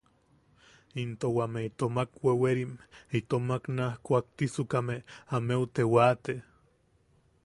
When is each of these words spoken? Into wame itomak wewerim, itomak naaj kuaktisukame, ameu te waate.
Into 1.01 1.27
wame 1.37 1.59
itomak 1.69 2.09
wewerim, 2.23 2.71
itomak 3.19 3.63
naaj 3.75 3.95
kuaktisukame, 4.05 4.95
ameu 5.35 5.63
te 5.75 5.81
waate. 5.93 6.33